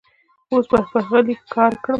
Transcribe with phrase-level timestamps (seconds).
[0.51, 0.77] اوس به
[1.07, 1.89] هغه لیک ښکاره کړم.